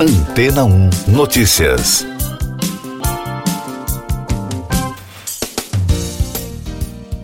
[0.00, 2.06] Antena 1 Notícias.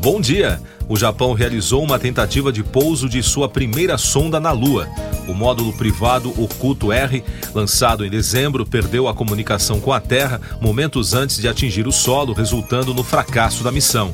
[0.01, 0.61] Bom dia!
[0.89, 4.89] O Japão realizou uma tentativa de pouso de sua primeira sonda na Lua.
[5.29, 7.23] O módulo privado Oculto R,
[7.55, 12.33] lançado em dezembro, perdeu a comunicação com a Terra momentos antes de atingir o solo,
[12.33, 14.13] resultando no fracasso da missão.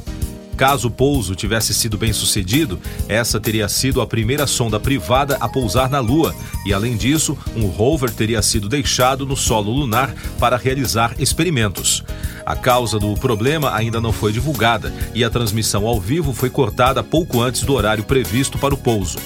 [0.61, 2.79] Caso o pouso tivesse sido bem sucedido,
[3.09, 6.34] essa teria sido a primeira sonda privada a pousar na Lua,
[6.66, 12.05] e além disso, um rover teria sido deixado no solo lunar para realizar experimentos.
[12.45, 17.02] A causa do problema ainda não foi divulgada e a transmissão ao vivo foi cortada
[17.02, 19.16] pouco antes do horário previsto para o pouso.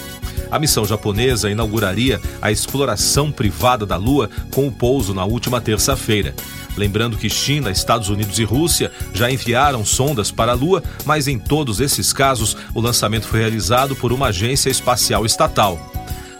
[0.51, 6.35] A missão japonesa inauguraria a exploração privada da Lua com o pouso na última terça-feira.
[6.77, 11.38] Lembrando que China, Estados Unidos e Rússia já enviaram sondas para a Lua, mas em
[11.38, 15.79] todos esses casos o lançamento foi realizado por uma agência espacial estatal.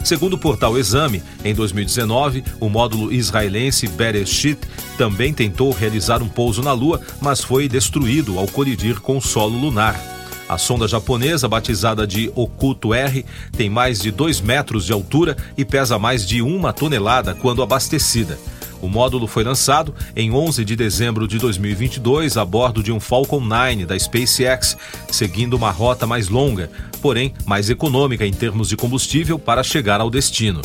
[0.03, 4.59] Segundo o portal Exame, em 2019, o módulo israelense Bereshit
[4.99, 9.57] também tentou realizar um pouso na Lua, mas foi destruído ao colidir com o solo
[9.57, 10.14] lunar.
[10.47, 13.25] A sonda japonesa, batizada de Oculto R,
[13.57, 18.37] tem mais de 2 metros de altura e pesa mais de uma tonelada quando abastecida.
[18.79, 23.39] O módulo foi lançado em 11 de dezembro de 2022 a bordo de um Falcon
[23.39, 24.77] 9 da SpaceX,
[25.11, 26.69] seguindo uma rota mais longa,
[27.01, 30.61] porém mais econômica em termos de combustível para chegar ao destino.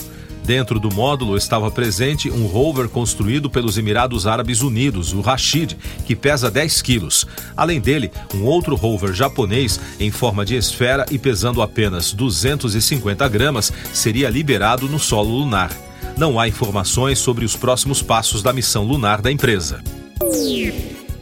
[0.50, 6.16] Dentro do módulo estava presente um rover construído pelos Emirados Árabes Unidos, o Rashid, que
[6.16, 7.24] pesa 10 quilos.
[7.56, 13.72] Além dele, um outro rover japonês em forma de esfera e pesando apenas 250 gramas
[13.92, 15.70] seria liberado no solo lunar
[16.16, 19.82] não há informações sobre os próximos passos da missão lunar da empresa.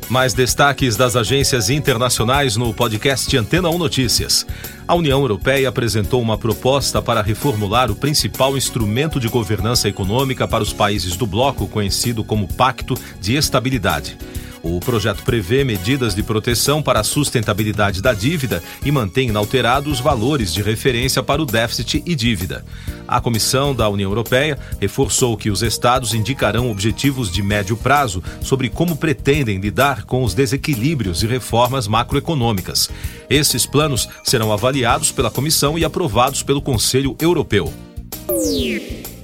[0.09, 4.47] Mais destaques das agências internacionais no podcast Antena 1 Notícias.
[4.87, 10.63] A União Europeia apresentou uma proposta para reformular o principal instrumento de governança econômica para
[10.63, 14.17] os países do bloco, conhecido como Pacto de Estabilidade.
[14.63, 20.01] O projeto prevê medidas de proteção para a sustentabilidade da dívida e mantém inalterados os
[20.01, 22.65] valores de referência para o déficit e dívida.
[23.07, 28.69] A Comissão da União Europeia reforçou que os Estados indicarão objetivos de médio prazo sobre
[28.69, 32.91] como pretendem lidar com os desequilíbrios e reformas macroeconômicas.
[33.31, 37.73] Esses planos serão avaliados pela Comissão e aprovados pelo Conselho Europeu.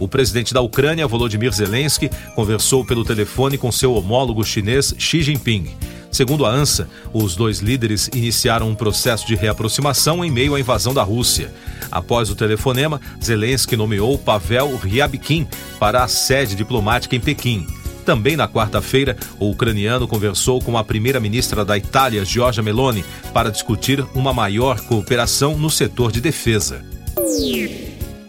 [0.05, 5.71] O presidente da Ucrânia, Volodymyr Zelensky, conversou pelo telefone com seu homólogo chinês Xi Jinping.
[6.13, 10.93] Segundo a ANSA, os dois líderes iniciaram um processo de reaproximação em meio à invasão
[10.93, 11.51] da Rússia.
[11.91, 15.49] Após o telefonema, Zelensky nomeou Pavel Ryabkin
[15.81, 17.67] para a sede diplomática em Pequim.
[18.05, 24.05] Também na quarta-feira, o ucraniano conversou com a primeira-ministra da Itália, Giorgia Meloni, para discutir
[24.15, 26.85] uma maior cooperação no setor de defesa.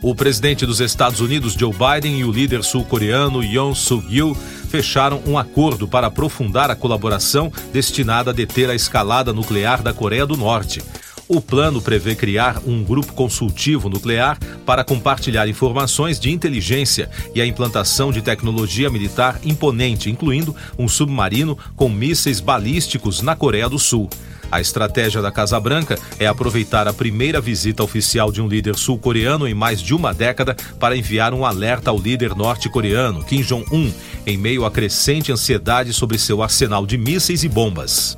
[0.07, 4.35] O presidente dos Estados Unidos, Joe Biden, e o líder sul-coreano Yoon Suk-yeol
[4.69, 10.23] fecharam um acordo para aprofundar a colaboração destinada a deter a escalada nuclear da Coreia
[10.23, 10.79] do Norte.
[11.27, 17.45] O plano prevê criar um grupo consultivo nuclear para compartilhar informações de inteligência e a
[17.47, 24.07] implantação de tecnologia militar imponente, incluindo um submarino com mísseis balísticos na Coreia do Sul.
[24.55, 29.45] A estratégia da Casa Branca é aproveitar a primeira visita oficial de um líder sul-coreano
[29.45, 33.91] em mais de uma década para enviar um alerta ao líder norte-coreano, Kim Jong-un,
[34.25, 38.17] em meio à crescente ansiedade sobre seu arsenal de mísseis e bombas.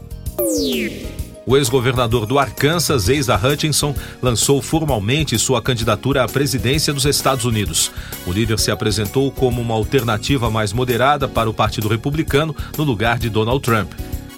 [1.43, 7.89] O ex-governador do Arkansas, Asa Hutchinson, lançou formalmente sua candidatura à presidência dos Estados Unidos.
[8.27, 13.17] O líder se apresentou como uma alternativa mais moderada para o Partido Republicano no lugar
[13.17, 13.91] de Donald Trump.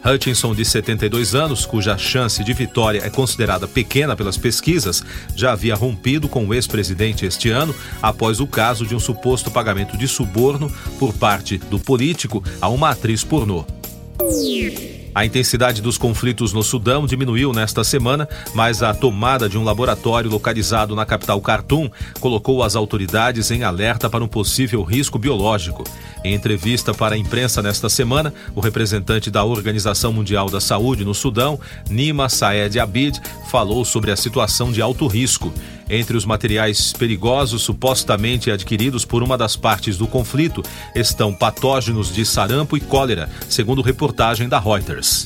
[0.09, 5.03] Hutchinson, de 72 anos, cuja chance de vitória é considerada pequena pelas pesquisas,
[5.35, 9.97] já havia rompido com o ex-presidente este ano após o caso de um suposto pagamento
[9.97, 13.65] de suborno por parte do político a uma atriz pornô.
[15.19, 20.31] A intensidade dos conflitos no Sudão diminuiu nesta semana, mas a tomada de um laboratório
[20.31, 21.89] localizado na capital Khartoum
[22.21, 25.83] colocou as autoridades em alerta para um possível risco biológico.
[26.23, 31.13] Em entrevista para a imprensa nesta semana, o representante da Organização Mundial da Saúde no
[31.13, 33.19] Sudão, Nima Saed Abid,
[33.51, 35.51] falou sobre a situação de alto risco.
[35.89, 40.61] Entre os materiais perigosos supostamente adquiridos por uma das partes do conflito
[40.93, 45.25] estão patógenos de sarampo e cólera, segundo reportagem da Reuters.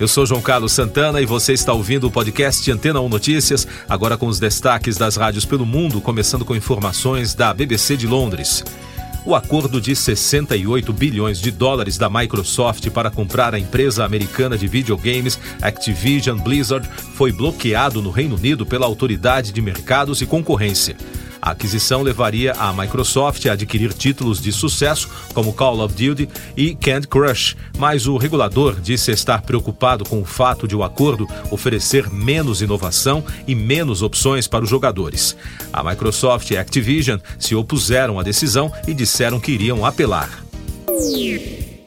[0.00, 4.16] Eu sou João Carlos Santana e você está ouvindo o podcast Antena 1 Notícias, agora
[4.16, 8.64] com os destaques das rádios pelo mundo, começando com informações da BBC de Londres.
[9.24, 14.66] O acordo de 68 bilhões de dólares da Microsoft para comprar a empresa americana de
[14.66, 20.96] videogames Activision Blizzard foi bloqueado no Reino Unido pela Autoridade de Mercados e Concorrência.
[21.42, 26.76] A aquisição levaria a Microsoft a adquirir títulos de sucesso como Call of Duty e
[26.76, 32.08] Candy Crush, mas o regulador disse estar preocupado com o fato de o acordo oferecer
[32.08, 35.36] menos inovação e menos opções para os jogadores.
[35.72, 40.44] A Microsoft e a Activision se opuseram à decisão e disseram que iriam apelar.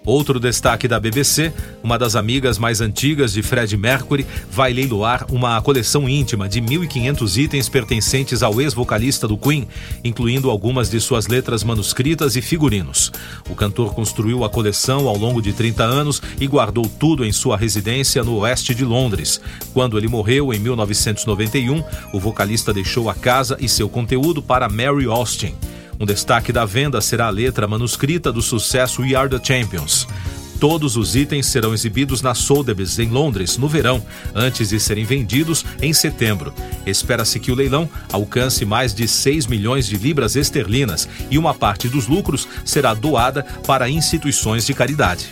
[0.06, 5.60] Outro destaque da BBC, uma das amigas mais antigas de Fred Mercury, vai leiloar uma
[5.62, 9.68] coleção íntima de 1.500 itens pertencentes ao ex-vocalista do Queen,
[10.04, 13.12] incluindo algumas de suas letras manuscritas e figurinos.
[13.50, 17.58] O cantor construiu a coleção ao longo de 30 anos e guardou tudo em sua
[17.58, 19.42] residência no oeste de Londres.
[19.74, 25.06] Quando ele morreu em 1991, o vocalista deixou a casa e seu conteúdo para Mary
[25.06, 25.56] Austin.
[26.00, 30.08] Um destaque da venda será a letra manuscrita do sucesso We Are the Champions.
[30.60, 34.04] Todos os itens serão exibidos na Sotheby's em Londres no verão,
[34.34, 36.54] antes de serem vendidos em setembro.
[36.86, 41.90] Espera-se que o leilão alcance mais de 6 milhões de libras esterlinas e uma parte
[41.90, 45.28] dos lucros será doada para instituições de caridade.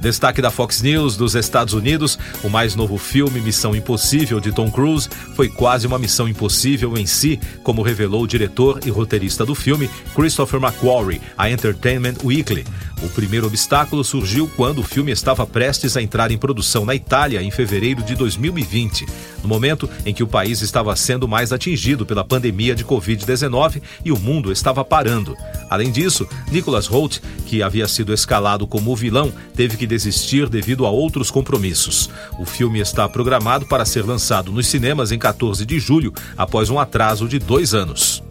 [0.00, 4.70] Destaque da Fox News dos Estados Unidos: o mais novo filme Missão Impossível de Tom
[4.70, 9.54] Cruise foi quase uma missão impossível em si, como revelou o diretor e roteirista do
[9.54, 12.64] filme, Christopher McQuarrie, a Entertainment Weekly.
[13.02, 17.42] O primeiro obstáculo surgiu quando o filme estava prestes a entrar em produção na Itália
[17.42, 19.06] em fevereiro de 2020,
[19.42, 24.12] no momento em que o país estava sendo mais atingido pela pandemia de Covid-19 e
[24.12, 25.34] o mundo estava parando.
[25.70, 30.86] Além disso, Nicholas Holt, que havia sido escalado como o vilão, teve que desistir devido
[30.86, 32.08] a outros compromissos.
[32.38, 36.78] O filme está programado para ser lançado nos cinemas em 14 de julho, após um
[36.78, 38.22] atraso de dois anos.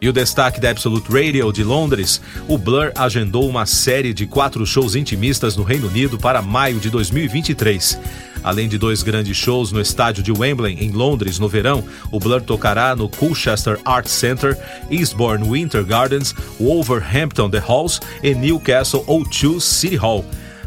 [0.00, 4.64] E o destaque da Absolute Radio de Londres, o Blur agendou uma série de quatro
[4.66, 8.00] shows intimistas no Reino Unido para maio de 2023.
[8.42, 12.42] Além de dois grandes shows no estádio de Wembley, em Londres, no verão, o Blur
[12.42, 14.56] tocará no Colchester Arts Centre,
[14.90, 20.24] Eastbourne Winter Gardens, Wolverhampton The Halls e Newcastle O2 City Hall.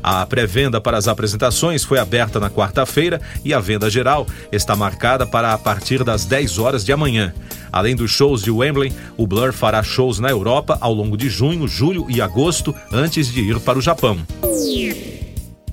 [0.07, 5.25] A pré-venda para as apresentações foi aberta na quarta-feira e a venda geral está marcada
[5.25, 7.33] para a partir das 10 horas de amanhã.
[7.71, 11.67] Além dos shows de Wembley, o Blur fará shows na Europa ao longo de junho,
[11.67, 14.19] julho e agosto, antes de ir para o Japão.